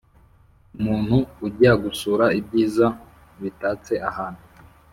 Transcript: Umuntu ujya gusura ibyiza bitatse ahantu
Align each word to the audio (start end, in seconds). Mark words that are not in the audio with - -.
Umuntu 0.77 1.17
ujya 1.45 1.71
gusura 1.83 2.25
ibyiza 2.39 2.85
bitatse 3.41 3.93
ahantu 4.09 4.43